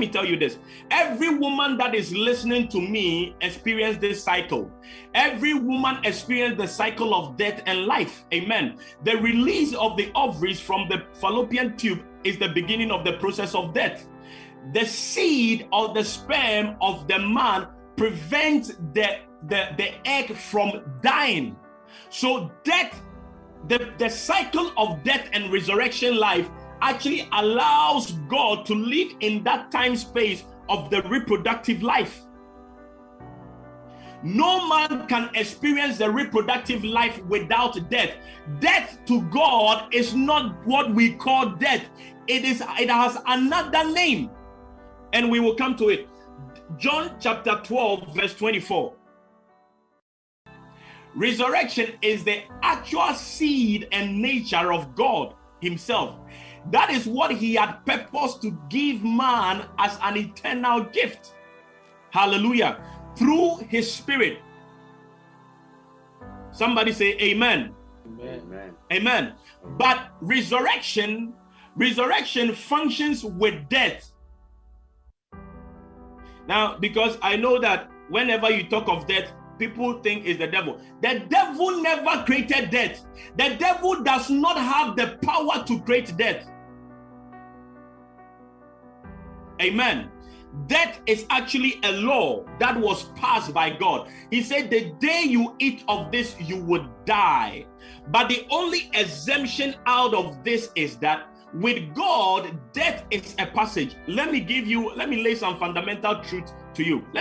[0.00, 0.56] let me tell you this.
[0.90, 4.70] Every woman that is listening to me experience this cycle.
[5.14, 8.24] Every woman experience the cycle of death and life.
[8.32, 8.78] Amen.
[9.04, 13.54] The release of the ovaries from the fallopian tube is the beginning of the process
[13.54, 14.08] of death.
[14.72, 21.56] The seed of the sperm of the man prevents the, the, the egg from dying.
[22.08, 23.02] So death
[23.68, 26.48] the, the cycle of death and resurrection life
[26.82, 32.22] actually allows God to live in that time space of the reproductive life.
[34.22, 38.14] No man can experience the reproductive life without death.
[38.60, 41.86] Death to God is not what we call death.
[42.26, 44.30] It is it has another name.
[45.12, 46.08] And we will come to it.
[46.76, 48.94] John chapter 12 verse 24.
[51.16, 56.14] Resurrection is the actual seed and nature of God Himself.
[56.70, 61.34] That is what He had purposed to give man as an eternal gift.
[62.10, 62.82] Hallelujah.
[63.16, 64.38] Through His Spirit.
[66.52, 67.74] Somebody say, Amen.
[68.20, 68.72] Amen.
[68.92, 69.34] Amen.
[69.78, 71.32] But resurrection,
[71.76, 74.12] resurrection functions with death.
[76.48, 79.30] Now, because I know that whenever you talk of death,
[79.60, 80.80] people think is the devil.
[81.02, 83.06] The devil never created death.
[83.36, 86.48] The devil does not have the power to create death.
[89.62, 90.10] Amen.
[90.66, 94.08] Death is actually a law that was passed by God.
[94.30, 97.66] He said, The day you eat of this, you would die.
[98.08, 103.96] But the only exemption out of this is that with God, death is a passage.
[104.06, 107.04] Let me give you, let me lay some fundamental truth to you.